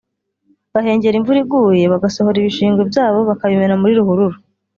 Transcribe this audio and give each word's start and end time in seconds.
bahengera 0.73 1.15
imvura 1.17 1.37
iguye 1.43 1.85
bagasohora 1.93 2.37
ibishingwe 2.39 2.81
byabo 2.91 3.19
bakabimena 3.29 3.75
muri 3.81 3.93
ruhurura 3.99 4.37